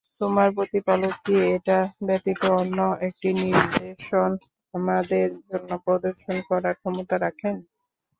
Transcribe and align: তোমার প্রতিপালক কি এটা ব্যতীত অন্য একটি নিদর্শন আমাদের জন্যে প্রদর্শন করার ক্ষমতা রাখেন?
তোমার 0.21 0.47
প্রতিপালক 0.57 1.13
কি 1.25 1.35
এটা 1.55 1.77
ব্যতীত 2.07 2.41
অন্য 2.55 2.77
একটি 3.07 3.29
নিদর্শন 3.39 4.29
আমাদের 4.73 5.27
জন্যে 5.47 5.75
প্রদর্শন 5.85 6.35
করার 6.49 6.75
ক্ষমতা 6.79 7.15
রাখেন? 7.17 7.55